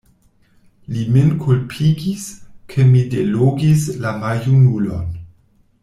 [0.93, 2.23] Li min kulpigis,
[2.73, 5.07] ke mi delogis la maljunulon.